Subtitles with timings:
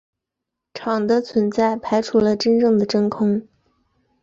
[0.73, 3.47] 场的存在排除了真正的真空。